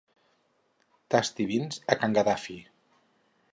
[1.15, 2.59] Tasti vins a can Gaddafi.